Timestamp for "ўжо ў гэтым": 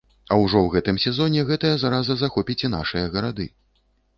0.43-0.97